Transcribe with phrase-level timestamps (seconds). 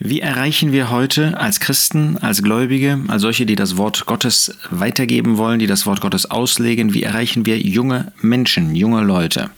[0.00, 5.38] Wie erreichen wir heute als Christen, als Gläubige, als solche, die das Wort Gottes weitergeben
[5.38, 9.50] wollen, die das Wort Gottes auslegen, wie erreichen wir junge Menschen, junge Leute?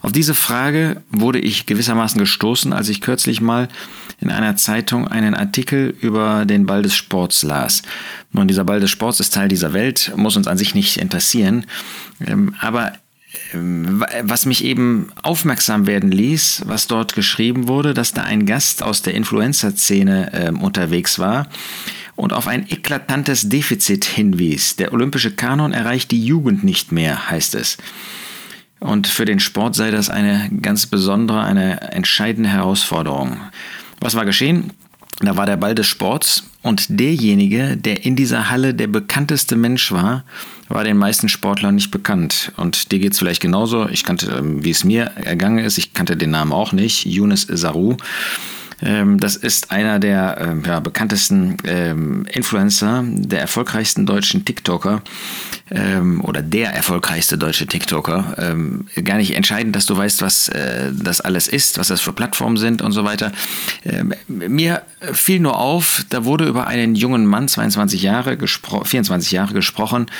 [0.00, 3.68] Auf diese Frage wurde ich gewissermaßen gestoßen, als ich kürzlich mal
[4.20, 7.82] in einer Zeitung einen Artikel über den Ball des Sports las.
[8.30, 11.66] Nun, dieser Ball des Sports ist Teil dieser Welt, muss uns an sich nicht interessieren,
[12.24, 12.92] ähm, aber
[13.54, 19.02] was mich eben aufmerksam werden ließ, was dort geschrieben wurde, dass da ein Gast aus
[19.02, 21.48] der Influencer-Szene äh, unterwegs war
[22.14, 24.76] und auf ein eklatantes Defizit hinwies.
[24.76, 27.78] Der olympische Kanon erreicht die Jugend nicht mehr, heißt es.
[28.80, 33.38] Und für den Sport sei das eine ganz besondere, eine entscheidende Herausforderung.
[34.00, 34.72] Was war geschehen?
[35.20, 39.90] Da war der Ball des Sports und derjenige, der in dieser Halle der bekannteste Mensch
[39.90, 40.24] war,
[40.68, 42.52] war den meisten Sportlern nicht bekannt.
[42.56, 43.88] Und dir geht es vielleicht genauso.
[43.88, 47.46] Ich kannte, ähm, wie es mir ergangen ist, ich kannte den Namen auch nicht, Yunus
[47.50, 47.96] Saru.
[48.82, 55.02] Ähm, das ist einer der ähm, ja, bekanntesten ähm, Influencer, der erfolgreichsten deutschen TikToker
[56.22, 58.54] oder der erfolgreichste deutsche TikToker.
[59.04, 62.58] gar nicht entscheidend, dass du weißt, was äh, das alles ist, was das für Plattformen
[62.58, 63.32] sind und so weiter.
[64.28, 64.82] mir
[65.14, 70.10] fiel nur auf, da wurde über einen jungen Mann, 22 Jahre, 24 Jahre gesprochen,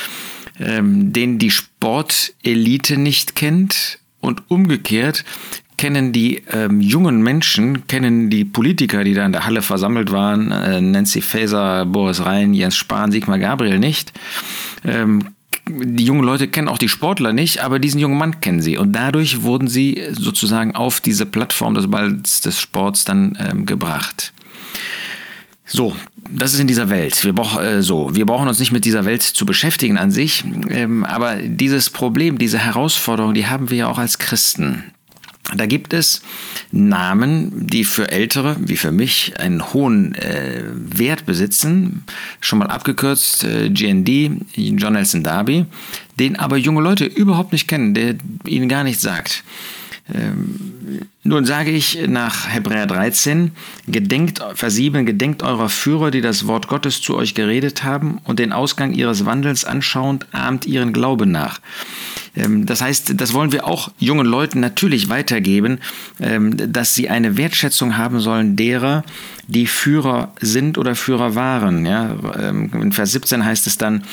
[0.59, 5.25] den die Sportelite nicht kennt und umgekehrt
[5.83, 10.53] kennen die ähm, jungen Menschen, kennen die Politiker, die da in der Halle versammelt waren,
[10.53, 14.13] äh, Nancy Faeser, Boris Rhein, Jens Spahn, Sigmar Gabriel nicht.
[14.85, 15.31] Ähm,
[15.69, 18.79] die jungen Leute kennen auch die Sportler nicht, aber diesen jungen Mann kennen sie.
[18.79, 24.33] Und dadurch wurden sie sozusagen auf diese Plattform des Balls des Sports dann ähm, gebracht.
[25.67, 25.97] So,
[26.31, 27.25] das ist in dieser Welt.
[27.25, 30.45] Wir, brauch, äh, so, wir brauchen uns nicht mit dieser Welt zu beschäftigen an sich,
[30.69, 34.85] ähm, aber dieses Problem, diese Herausforderung, die haben wir ja auch als Christen.
[35.57, 36.23] Da gibt es
[36.71, 42.05] Namen, die für Ältere, wie für mich, einen hohen äh, Wert besitzen.
[42.41, 45.67] Schon mal abgekürzt äh, GND, John Nelson Darby,
[46.19, 48.15] den aber junge Leute überhaupt nicht kennen, der
[48.47, 49.45] ihnen gar nichts sagt.
[50.13, 53.53] Ähm, nun sage ich nach Hebräer 13,
[53.87, 58.39] gedenkt, Vers 7, gedenkt eurer Führer, die das Wort Gottes zu euch geredet haben und
[58.39, 61.61] den Ausgang ihres Wandels anschauend, ahmt ihren Glauben nach.
[62.37, 65.79] Ähm, das heißt, das wollen wir auch jungen Leuten natürlich weitergeben,
[66.21, 69.05] ähm, dass sie eine Wertschätzung haben sollen derer,
[69.47, 71.85] die Führer sind oder Führer waren.
[71.85, 72.17] Ja,
[72.49, 74.05] in Vers 17 heißt es dann,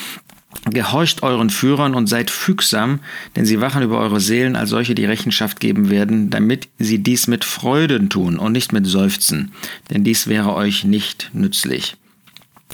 [0.66, 3.00] Gehorcht euren Führern und seid fügsam,
[3.36, 7.28] denn sie wachen über eure Seelen als solche, die Rechenschaft geben werden, damit sie dies
[7.28, 9.52] mit Freuden tun und nicht mit Seufzen,
[9.92, 11.98] denn dies wäre euch nicht nützlich.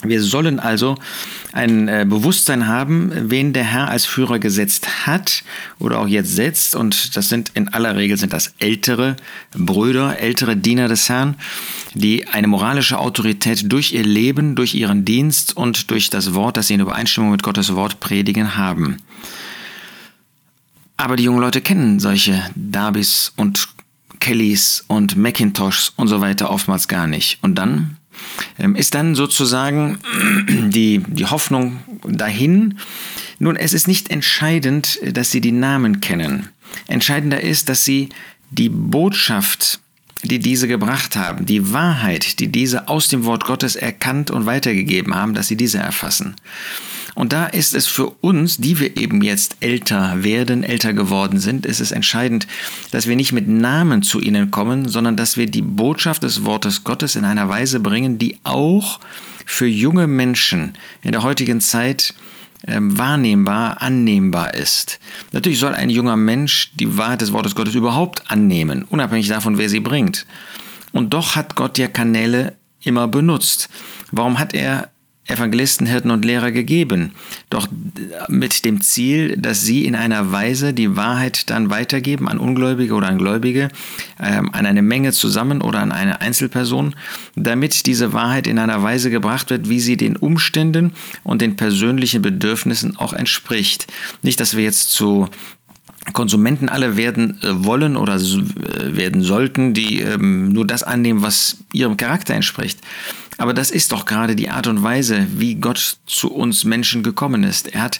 [0.03, 0.95] Wir sollen also
[1.53, 5.43] ein äh, Bewusstsein haben, wen der Herr als Führer gesetzt hat
[5.79, 6.75] oder auch jetzt setzt.
[6.75, 9.15] Und das sind in aller Regel sind das ältere
[9.53, 11.35] Brüder, ältere Diener des Herrn,
[11.93, 16.67] die eine moralische Autorität durch ihr Leben, durch ihren Dienst und durch das Wort, das
[16.67, 18.97] sie in Übereinstimmung mit Gottes Wort predigen haben.
[20.97, 23.69] Aber die jungen Leute kennen solche Darbys und
[24.19, 27.39] Kellys und Macintoshs und so weiter oftmals gar nicht.
[27.41, 27.97] Und dann
[28.75, 29.99] ist dann sozusagen
[30.47, 32.79] die, die Hoffnung dahin.
[33.39, 36.49] Nun, es ist nicht entscheidend, dass sie die Namen kennen.
[36.87, 38.09] Entscheidender ist, dass sie
[38.51, 39.79] die Botschaft,
[40.23, 45.15] die diese gebracht haben, die Wahrheit, die diese aus dem Wort Gottes erkannt und weitergegeben
[45.15, 46.35] haben, dass sie diese erfassen.
[47.15, 51.65] Und da ist es für uns, die wir eben jetzt älter werden, älter geworden sind,
[51.65, 52.45] ist es entscheidend,
[52.91, 56.83] dass wir nicht mit Namen zu ihnen kommen, sondern dass wir die Botschaft des Wortes
[56.83, 58.99] Gottes in einer Weise bringen, die auch
[59.45, 62.13] für junge Menschen in der heutigen Zeit
[62.67, 64.99] ähm, wahrnehmbar, annehmbar ist.
[65.31, 69.69] Natürlich soll ein junger Mensch die Wahrheit des Wortes Gottes überhaupt annehmen, unabhängig davon, wer
[69.69, 70.25] sie bringt.
[70.91, 73.69] Und doch hat Gott ja Kanäle immer benutzt.
[74.11, 74.89] Warum hat er
[75.27, 77.13] Evangelisten, Hirten und Lehrer gegeben,
[77.49, 77.67] doch
[78.27, 83.07] mit dem Ziel, dass sie in einer Weise die Wahrheit dann weitergeben an Ungläubige oder
[83.07, 83.69] an Gläubige,
[84.19, 86.95] ähm, an eine Menge zusammen oder an eine Einzelperson,
[87.35, 92.21] damit diese Wahrheit in einer Weise gebracht wird, wie sie den Umständen und den persönlichen
[92.21, 93.87] Bedürfnissen auch entspricht.
[94.21, 95.29] Nicht, dass wir jetzt zu
[96.13, 101.57] Konsumenten alle werden äh, wollen oder äh, werden sollten, die ähm, nur das annehmen, was
[101.73, 102.79] ihrem Charakter entspricht.
[103.37, 107.43] Aber das ist doch gerade die Art und Weise, wie Gott zu uns Menschen gekommen
[107.43, 107.73] ist.
[107.73, 107.99] Er hat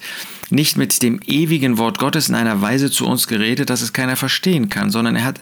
[0.49, 4.15] nicht mit dem ewigen Wort Gottes in einer Weise zu uns geredet, dass es keiner
[4.15, 5.41] verstehen kann, sondern er hat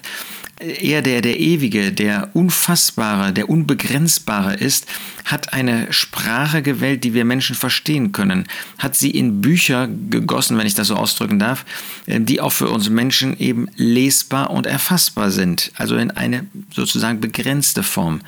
[0.58, 4.86] er, der der Ewige, der Unfassbare, der Unbegrenzbare ist,
[5.24, 8.46] hat eine Sprache gewählt, die wir Menschen verstehen können,
[8.78, 11.64] hat sie in Bücher gegossen, wenn ich das so ausdrücken darf,
[12.06, 17.20] äh, die auch für uns Menschen eben lesbar und erfassbar sind, also in eine sozusagen
[17.20, 18.20] begrenzte Form.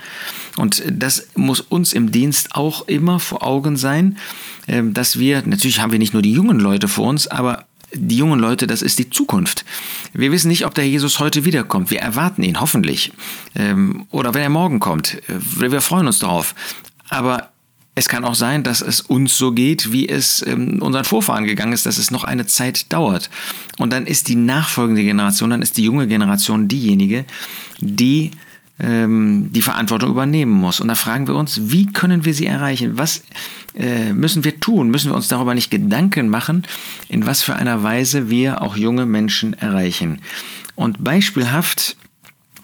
[0.57, 4.19] Und das muss uns im Dienst auch immer vor Augen sein,
[4.67, 8.17] äh, dass wir, natürlich haben wir nicht nur die jungen Leute vor uns, aber die
[8.17, 9.65] jungen Leute, das ist die Zukunft.
[10.13, 11.91] Wir wissen nicht, ob der Jesus heute wiederkommt.
[11.91, 13.13] Wir erwarten ihn, hoffentlich.
[13.55, 15.19] Ähm, oder wenn er morgen kommt.
[15.29, 16.55] Wir freuen uns darauf.
[17.09, 17.51] Aber
[17.95, 21.73] es kann auch sein, dass es uns so geht, wie es ähm, unseren Vorfahren gegangen
[21.73, 23.31] ist, dass es noch eine Zeit dauert.
[23.79, 27.25] Und dann ist die nachfolgende Generation, dann ist die junge Generation diejenige,
[27.81, 28.33] die
[28.79, 30.81] ähm, die Verantwortung übernehmen muss.
[30.81, 32.99] Und da fragen wir uns, wie können wir sie erreichen?
[32.99, 33.23] Was
[33.75, 34.91] äh, müssen wir tun?
[34.91, 36.65] Müssen wir uns darüber nicht Gedanken machen,
[37.09, 40.21] in was für einer Weise wir auch junge Menschen erreichen?
[40.75, 41.97] Und beispielhaft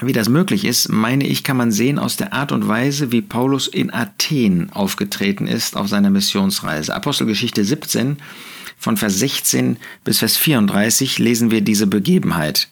[0.05, 3.23] wie das möglich ist, meine ich, kann man sehen aus der Art und Weise, wie
[3.23, 6.95] Paulus in Athen aufgetreten ist auf seiner Missionsreise.
[6.95, 8.17] Apostelgeschichte 17
[8.79, 12.69] von Vers 16 bis Vers 34 lesen wir diese Begebenheit.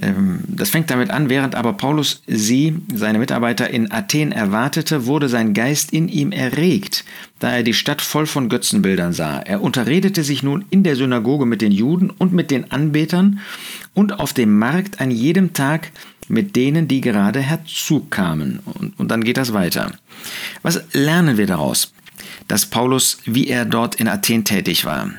[0.00, 5.28] Ähm, das fängt damit an, während aber Paulus sie, seine Mitarbeiter in Athen erwartete, wurde
[5.28, 7.04] sein Geist in ihm erregt,
[7.38, 9.40] da er die Stadt voll von Götzenbildern sah.
[9.40, 13.40] Er unterredete sich nun in der Synagoge mit den Juden und mit den Anbetern
[13.92, 15.92] und auf dem Markt an jedem Tag
[16.28, 18.60] mit denen, die gerade herzukamen.
[18.64, 19.92] Und, und dann geht das weiter.
[20.62, 21.92] Was lernen wir daraus?
[22.48, 25.10] Dass Paulus, wie er dort in Athen tätig war.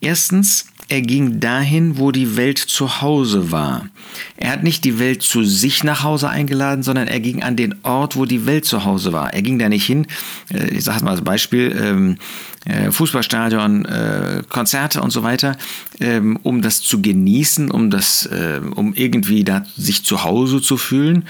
[0.00, 3.88] Erstens, er ging dahin, wo die Welt zu Hause war.
[4.36, 7.74] Er hat nicht die Welt zu sich nach Hause eingeladen, sondern er ging an den
[7.82, 9.32] Ort, wo die Welt zu Hause war.
[9.32, 10.06] Er ging da nicht hin,
[10.52, 12.16] äh, ich sage mal als Beispiel, ähm,
[12.64, 15.56] äh, Fußballstadion, äh, Konzerte und so weiter,
[16.00, 18.28] ähm, um das zu genießen, um das,
[18.74, 21.24] um irgendwie da sich zu Hause zu fühlen,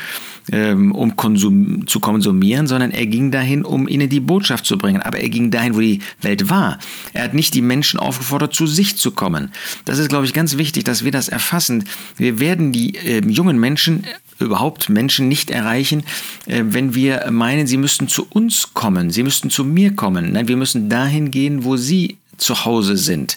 [0.52, 5.02] ähm, um Konsum, zu konsumieren, sondern er ging dahin, um ihnen die Botschaft zu bringen.
[5.02, 6.78] Aber er ging dahin, wo die Welt war.
[7.12, 9.52] Er hat nicht die Menschen aufgefordert, zu sich zu kommen.
[9.84, 11.84] Das ist, glaube ich, ganz wichtig, dass wir das erfassen.
[12.16, 14.04] Wir werden die äh, jungen Menschen
[14.38, 16.04] überhaupt Menschen nicht erreichen,
[16.46, 20.32] äh, wenn wir meinen, sie müssten zu uns kommen, sie müssten zu mir kommen.
[20.32, 23.36] Nein, wir müssen dahin gehen, wo sie zu Hause sind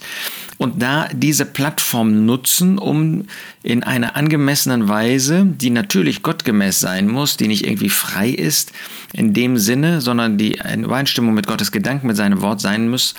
[0.58, 3.26] und da diese Plattform nutzen, um
[3.64, 8.72] in einer angemessenen Weise, die natürlich gottgemäß sein muss, die nicht irgendwie frei ist
[9.14, 13.14] in dem Sinne, sondern die in Übereinstimmung mit Gottes Gedanken, mit seinem Wort sein muss,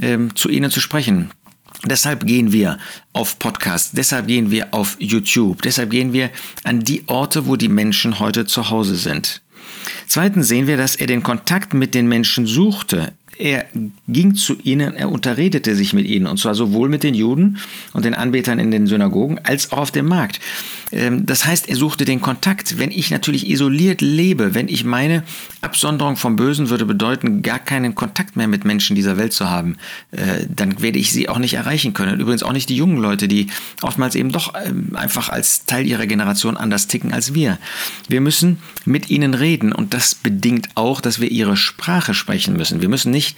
[0.00, 1.30] ähm, zu ihnen zu sprechen.
[1.84, 2.78] Deshalb gehen wir
[3.12, 6.30] auf Podcasts, deshalb gehen wir auf YouTube, deshalb gehen wir
[6.64, 9.40] an die Orte, wo die Menschen heute zu Hause sind.
[10.06, 13.12] Zweitens sehen wir, dass er den Kontakt mit den Menschen suchte.
[13.40, 13.66] Er
[14.06, 17.58] ging zu ihnen, er unterredete sich mit ihnen, und zwar sowohl mit den Juden
[17.94, 20.40] und den Anbetern in den Synagogen als auch auf dem Markt.
[20.92, 22.78] Ähm, das heißt, er suchte den Kontakt.
[22.78, 25.22] Wenn ich natürlich isoliert lebe, wenn ich meine,
[25.62, 29.76] Absonderung vom Bösen würde bedeuten, gar keinen Kontakt mehr mit Menschen dieser Welt zu haben,
[30.10, 32.20] äh, dann werde ich sie auch nicht erreichen können.
[32.20, 33.48] Übrigens auch nicht die jungen Leute, die
[33.82, 37.58] oftmals eben doch ähm, einfach als Teil ihrer Generation anders ticken als wir.
[38.08, 42.80] Wir müssen mit ihnen reden und das bedingt auch, dass wir ihre Sprache sprechen müssen.
[42.80, 43.29] Wir müssen nicht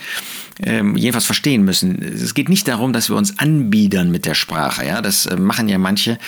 [0.63, 2.01] ähm, jedenfalls verstehen müssen.
[2.03, 4.87] Es geht nicht darum, dass wir uns anbiedern mit der Sprache.
[4.87, 6.19] Ja, das äh, machen ja manche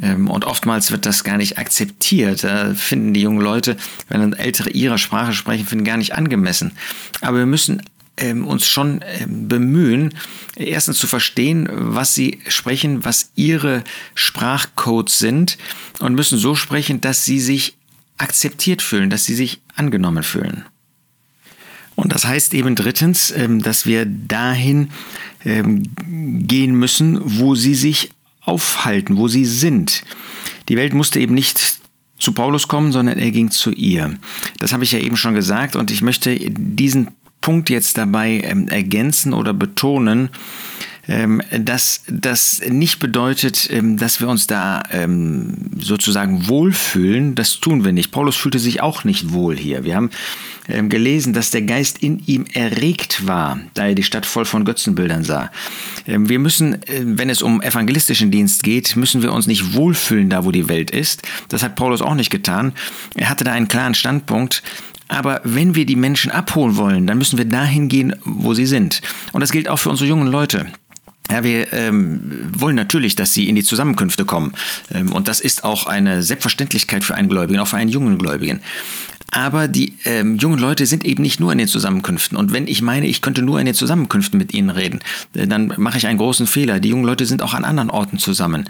[0.00, 2.44] ähm, und oftmals wird das gar nicht akzeptiert.
[2.44, 3.76] Da finden die jungen Leute,
[4.08, 6.72] wenn dann Ältere ihre Sprache sprechen, finden gar nicht angemessen.
[7.20, 7.82] Aber wir müssen
[8.16, 10.14] ähm, uns schon ähm, bemühen,
[10.56, 13.82] erstens zu verstehen, was sie sprechen, was ihre
[14.14, 15.58] Sprachcodes sind
[15.98, 17.76] und müssen so sprechen, dass sie sich
[18.16, 20.64] akzeptiert fühlen, dass sie sich angenommen fühlen.
[21.96, 24.90] Und das heißt eben drittens, ähm, dass wir dahin
[25.44, 25.82] ähm,
[26.46, 28.10] gehen müssen, wo sie sich
[28.40, 30.02] aufhalten, wo sie sind.
[30.68, 31.78] Die Welt musste eben nicht
[32.18, 34.18] zu Paulus kommen, sondern er ging zu ihr.
[34.58, 37.08] Das habe ich ja eben schon gesagt und ich möchte diesen
[37.40, 40.30] Punkt jetzt dabei ähm, ergänzen oder betonen,
[41.06, 47.34] dass das nicht bedeutet, ähm, dass wir uns da ähm, sozusagen wohlfühlen.
[47.34, 48.10] Das tun wir nicht.
[48.10, 49.84] Paulus fühlte sich auch nicht wohl hier.
[49.84, 50.10] Wir haben
[50.66, 55.22] gelesen, dass der Geist in ihm erregt war, da er die Stadt voll von Götzenbildern
[55.22, 55.50] sah.
[56.06, 60.52] Wir müssen, wenn es um evangelistischen Dienst geht, müssen wir uns nicht wohlfühlen da, wo
[60.52, 61.20] die Welt ist.
[61.50, 62.72] Das hat Paulus auch nicht getan.
[63.14, 64.62] Er hatte da einen klaren Standpunkt.
[65.08, 69.02] Aber wenn wir die Menschen abholen wollen, dann müssen wir dahin gehen, wo sie sind.
[69.32, 70.66] Und das gilt auch für unsere jungen Leute.
[71.30, 74.52] Ja, wir ähm, wollen natürlich, dass sie in die Zusammenkünfte kommen.
[74.92, 78.60] Ähm, und das ist auch eine Selbstverständlichkeit für einen Gläubigen, auch für einen jungen Gläubigen.
[79.30, 82.38] Aber die ähm, jungen Leute sind eben nicht nur in den Zusammenkünften.
[82.38, 85.00] Und wenn ich meine, ich könnte nur in den Zusammenkünften mit ihnen reden,
[85.34, 86.78] äh, dann mache ich einen großen Fehler.
[86.78, 88.68] Die jungen Leute sind auch an anderen Orten zusammen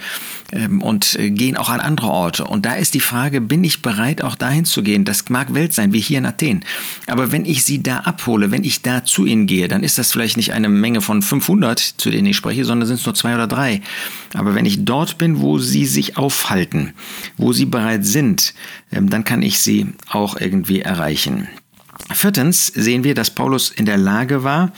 [0.52, 2.44] ähm, und äh, gehen auch an andere Orte.
[2.44, 5.04] Und da ist die Frage, bin ich bereit, auch dahin zu gehen?
[5.04, 6.64] Das mag Welt sein, wie hier in Athen.
[7.06, 10.12] Aber wenn ich sie da abhole, wenn ich da zu ihnen gehe, dann ist das
[10.12, 13.34] vielleicht nicht eine Menge von 500, zu denen ich spreche, sondern sind es nur zwei
[13.34, 13.82] oder drei.
[14.34, 16.92] Aber wenn ich dort bin, wo sie sich aufhalten,
[17.36, 18.54] wo sie bereit sind,
[18.92, 21.48] ähm, dann kann ich sie auch irgendwie erreichen.
[22.12, 24.72] Viertens sehen wir, dass Paulus in der Lage war,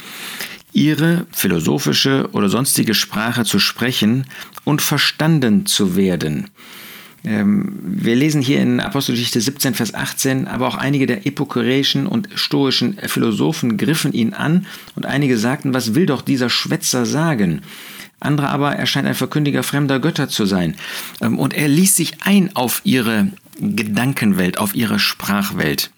[0.73, 4.27] ihre philosophische oder sonstige Sprache zu sprechen
[4.65, 6.51] und verstanden zu werden.
[7.25, 12.29] Ähm, wir lesen hier in Apostelgeschichte 17, Vers 18, aber auch einige der epokureischen und
[12.35, 17.63] stoischen Philosophen griffen ihn an und einige sagten, was will doch dieser Schwätzer sagen?
[18.21, 20.77] Andere aber, er scheint ein Verkündiger fremder Götter zu sein.
[21.21, 25.91] Ähm, und er ließ sich ein auf ihre Gedankenwelt, auf ihre Sprachwelt.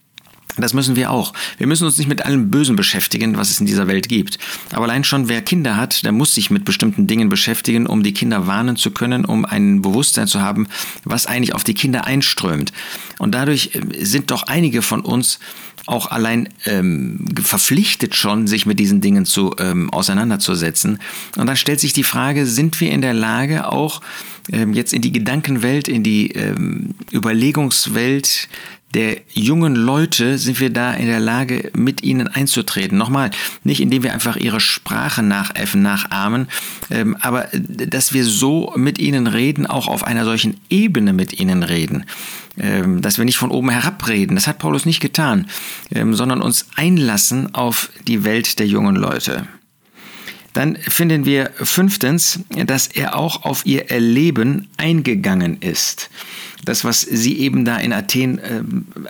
[0.56, 1.32] Das müssen wir auch.
[1.56, 4.38] Wir müssen uns nicht mit allem Bösen beschäftigen, was es in dieser Welt gibt.
[4.72, 8.12] Aber allein schon, wer Kinder hat, der muss sich mit bestimmten Dingen beschäftigen, um die
[8.12, 10.66] Kinder warnen zu können, um ein Bewusstsein zu haben,
[11.04, 12.72] was eigentlich auf die Kinder einströmt.
[13.18, 15.38] Und dadurch äh, sind doch einige von uns
[15.86, 20.98] auch allein ähm, verpflichtet schon, sich mit diesen Dingen zu ähm, auseinanderzusetzen.
[21.36, 24.02] Und dann stellt sich die Frage, sind wir in der Lage, auch
[24.52, 28.48] ähm, jetzt in die Gedankenwelt, in die ähm, Überlegungswelt
[28.94, 32.96] der jungen Leute sind wir da in der Lage, mit ihnen einzutreten.
[32.96, 33.30] Nochmal,
[33.62, 36.48] nicht indem wir einfach ihre Sprache nachäffen, nachahmen,
[36.90, 41.38] ähm, aber äh, dass wir so mit ihnen reden, auch auf einer solchen Ebene mit
[41.38, 42.04] ihnen reden.
[42.60, 44.34] Ähm, dass wir nicht von oben herab reden.
[44.34, 45.46] Das hat Paulus nicht getan,
[45.94, 49.46] ähm, sondern uns einlassen auf die Welt der jungen Leute.
[50.58, 56.10] Dann finden wir fünftens, dass er auch auf ihr Erleben eingegangen ist.
[56.64, 58.62] Das, was sie eben da in Athen äh,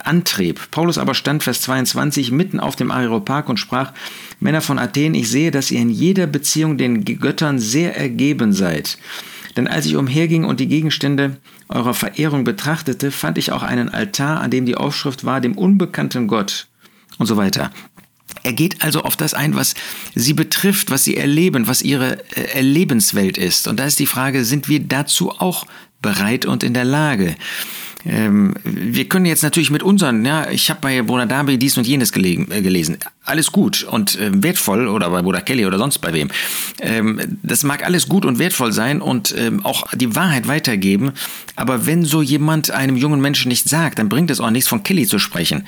[0.05, 0.71] antrieb.
[0.71, 3.95] Paulus aber stand, Vers 22, mitten auf dem Areopag und sprach,
[4.41, 8.99] Männer von Athen, ich sehe, dass ihr in jeder Beziehung den Göttern sehr ergeben seid.
[9.57, 11.39] Denn als ich umherging und die Gegenstände
[11.71, 16.29] eurer Verehrung betrachtete, fand ich auch einen Altar, an dem die Aufschrift war, dem unbekannten
[16.29, 16.67] Gott
[17.17, 17.71] und so weiter.
[18.43, 19.75] Er geht also auf das ein, was
[20.15, 23.69] sie betrifft, was sie erleben, was ihre äh, Erlebenswelt ist.
[23.69, 25.67] Und da ist die Frage, sind wir dazu auch
[26.01, 27.37] bereit und in der Lage?
[28.07, 31.87] Ähm, wir können jetzt natürlich mit unseren, ja, ich habe bei Bruder Darby dies und
[31.87, 32.99] jenes gelegen, äh, gelesen.
[33.25, 36.29] Alles gut und äh, wertvoll oder bei Bruder Kelly oder sonst bei wem.
[36.81, 41.13] Ähm, das mag alles gut und wertvoll sein und ähm, auch die Wahrheit weitergeben.
[41.57, 44.85] Aber wenn so jemand einem jungen Menschen nicht sagt, dann bringt es auch nichts von
[44.85, 45.67] Kelly zu sprechen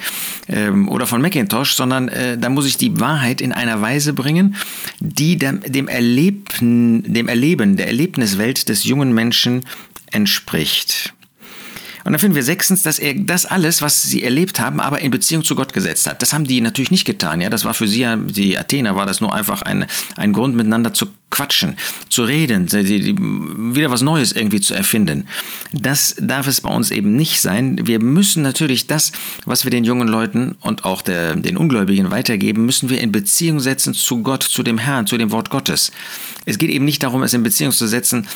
[0.48, 4.54] ähm, oder von Macintosh, sondern äh, da muss ich die Wahrheit in einer Weise bringen,
[5.00, 9.62] die dem, dem, Erleben, dem Erleben, der Erlebniswelt des jungen Menschen
[10.12, 11.12] entspricht.
[12.04, 15.10] Und dann finden wir sechstens, dass er das alles, was sie erlebt haben, aber in
[15.10, 16.22] Beziehung zu Gott gesetzt hat.
[16.22, 17.40] Das haben die natürlich nicht getan.
[17.40, 20.94] Ja, das war für sie, die Athener, war das nur einfach ein, ein Grund, miteinander
[20.94, 21.76] zu quatschen,
[22.08, 22.70] zu reden,
[23.74, 25.26] wieder was Neues irgendwie zu erfinden.
[25.72, 27.86] Das darf es bei uns eben nicht sein.
[27.86, 29.12] Wir müssen natürlich das,
[29.44, 33.60] was wir den jungen Leuten und auch der, den Ungläubigen weitergeben, müssen wir in Beziehung
[33.60, 35.92] setzen zu Gott, zu dem Herrn, zu dem Wort Gottes.
[36.46, 38.26] Es geht eben nicht darum, es in Beziehung zu setzen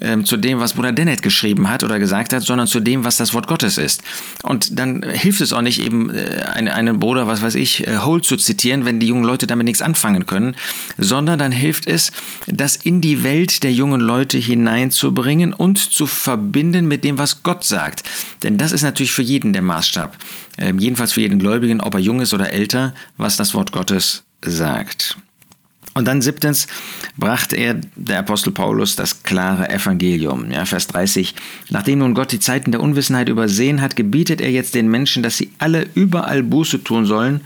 [0.00, 3.16] ähm, zu dem, was Bruder Dennett geschrieben hat oder gesagt hat, sondern zu dem, was
[3.16, 4.02] das Wort Gottes ist.
[4.42, 7.98] Und dann hilft es auch nicht eben, äh, einen, einen Bruder, was weiß ich, äh,
[7.98, 10.56] Hole zu zitieren, wenn die jungen Leute damit nichts anfangen können,
[10.98, 12.12] sondern dann hilft es,
[12.46, 17.64] das in die Welt der jungen Leute hineinzubringen und zu verbinden mit dem, was Gott
[17.64, 18.02] sagt.
[18.42, 20.16] Denn das ist natürlich für jeden der Maßstab.
[20.58, 24.24] Ähm, jedenfalls für jeden Gläubigen, ob er jung ist oder älter, was das Wort Gottes
[24.42, 25.16] sagt.
[25.94, 26.66] Und dann siebtens
[27.16, 30.50] brachte er, der Apostel Paulus, das klare Evangelium.
[30.50, 31.34] Ja, Vers 30.
[31.70, 35.36] Nachdem nun Gott die Zeiten der Unwissenheit übersehen hat, gebietet er jetzt den Menschen, dass
[35.36, 37.42] sie alle überall Buße tun sollen,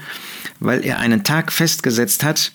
[0.61, 2.53] weil er einen Tag festgesetzt hat,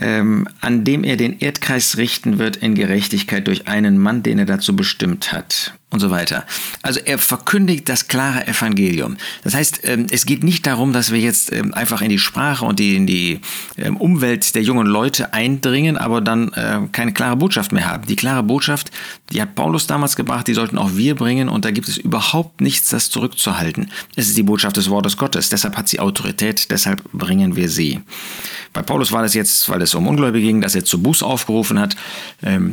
[0.00, 4.46] ähm, an dem er den Erdkreis richten wird in Gerechtigkeit durch einen Mann, den er
[4.46, 6.44] dazu bestimmt hat und so weiter.
[6.82, 9.16] Also er verkündigt das klare Evangelium.
[9.44, 12.64] Das heißt, ähm, es geht nicht darum, dass wir jetzt ähm, einfach in die Sprache
[12.64, 13.40] und in die
[13.76, 18.06] ähm, Umwelt der jungen Leute eindringen, aber dann äh, keine klare Botschaft mehr haben.
[18.06, 18.90] Die klare Botschaft,
[19.30, 22.60] die hat Paulus damals gebracht, die sollten auch wir bringen und da gibt es überhaupt
[22.60, 23.90] nichts, das zurückzuhalten.
[24.16, 28.00] Es ist die Botschaft des Wortes Gottes, deshalb hat sie Autorität, deshalb bringen wir sie.
[28.72, 31.78] Bei Paulus war das jetzt, weil es um Ungläubige ging, dass er zu Buß aufgerufen
[31.78, 31.94] hat.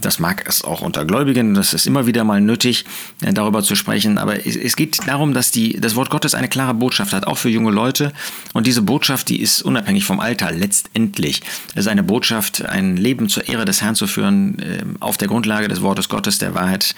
[0.02, 2.86] Das mag es auch unter Gläubigen, das ist immer wieder mal nötig.
[3.22, 4.18] Äh, darüber zu sprechen.
[4.18, 7.50] Aber es geht darum, dass die, das Wort Gottes eine klare Botschaft hat, auch für
[7.50, 8.14] junge Leute.
[8.54, 11.42] Und diese Botschaft, die ist unabhängig vom Alter letztendlich.
[11.74, 15.28] Es ist eine Botschaft, ein Leben zur Ehre des Herrn zu führen, ähm, auf der
[15.28, 16.96] Grundlage des Wortes Gottes, der Wahrheit,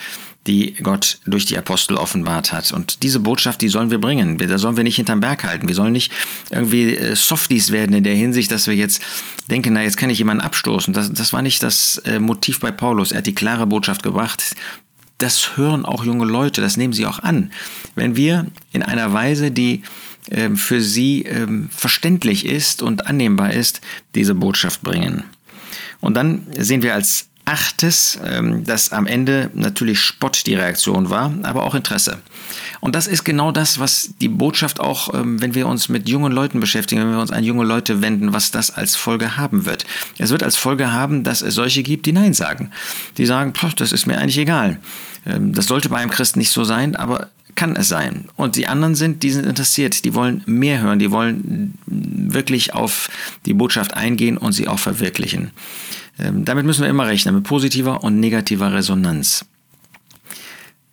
[0.48, 2.72] die Gott durch die Apostel offenbart hat.
[2.72, 4.38] Und diese Botschaft, die sollen wir bringen.
[4.38, 5.68] Da sollen wir nicht hinterm Berg halten.
[5.68, 6.12] Wir sollen nicht
[6.52, 9.02] irgendwie äh, Softies werden in der Hinsicht, dass wir jetzt
[9.50, 10.94] denken, na, jetzt kann ich jemanden abstoßen.
[10.94, 13.12] Das, das war nicht das äh, Motiv bei Paulus.
[13.12, 14.56] Er hat die klare Botschaft gebracht.
[15.22, 17.52] Das hören auch junge Leute, das nehmen sie auch an.
[17.94, 19.84] Wenn wir in einer Weise, die
[20.32, 23.82] ähm, für sie ähm, verständlich ist und annehmbar ist,
[24.16, 25.24] diese Botschaft bringen.
[26.00, 31.34] Und dann sehen wir als achtes, ähm, dass am Ende natürlich Spott die Reaktion war,
[31.44, 32.20] aber auch Interesse.
[32.80, 36.60] Und das ist genau das, was die Botschaft auch, wenn wir uns mit jungen Leuten
[36.60, 39.86] beschäftigen, wenn wir uns an junge Leute wenden, was das als Folge haben wird.
[40.18, 42.72] Es wird als Folge haben, dass es solche gibt, die Nein sagen.
[43.18, 44.80] Die sagen, das ist mir eigentlich egal.
[45.26, 48.26] Das sollte bei einem Christen nicht so sein, aber kann es sein.
[48.36, 53.10] Und die anderen sind, die sind interessiert, die wollen mehr hören, die wollen wirklich auf
[53.46, 55.52] die Botschaft eingehen und sie auch verwirklichen.
[56.22, 59.46] Ähm, damit müssen wir immer rechnen, mit positiver und negativer Resonanz.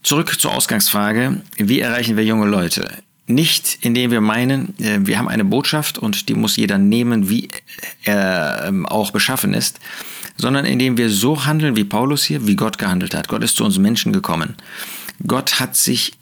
[0.02, 2.88] Zurück zur Ausgangsfrage, wie erreichen wir junge Leute?
[3.26, 7.48] Nicht, indem wir meinen, äh, wir haben eine Botschaft und die muss jeder nehmen, wie
[8.04, 9.80] er ähm, auch beschaffen ist,
[10.36, 13.28] sondern indem wir so handeln wie Paulus hier, wie Gott gehandelt hat.
[13.28, 14.54] Gott ist zu uns Menschen gekommen.
[15.26, 16.17] Gott hat sich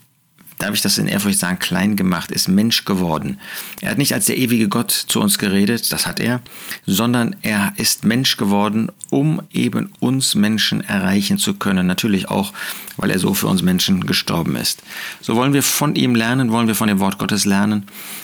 [0.57, 3.39] darf ich das in Ehrfurcht sagen, klein gemacht, ist Mensch geworden.
[3.81, 6.41] Er hat nicht als der ewige Gott zu uns geredet, das hat er,
[6.85, 11.87] sondern er ist Mensch geworden, um eben uns Menschen erreichen zu können.
[11.87, 12.53] Natürlich auch,
[12.97, 14.81] weil er so für uns Menschen gestorben ist.
[15.21, 17.83] So wollen wir von ihm lernen, wollen wir von dem Wort Gottes lernen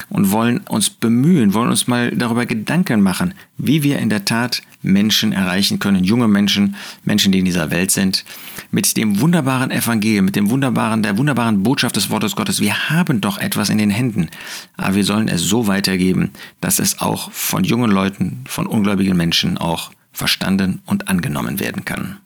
[0.10, 4.62] und wollen uns bemühen, wollen uns mal darüber Gedanken machen, wie wir in der Tat
[4.84, 6.76] Menschen erreichen können, junge Menschen,
[7.06, 8.26] Menschen, die in dieser Welt sind,
[8.72, 12.60] mit dem wunderbaren Evangelium, mit dem wunderbaren, der wunderbaren Botschaft des Wortes Gottes.
[12.60, 14.30] Wir haben doch etwas in den Händen,
[14.78, 19.58] aber wir sollen es so weitergeben, dass es auch von jungen Leuten, von ungläubigen Menschen
[19.58, 22.18] auch verstanden und angenommen werden kann.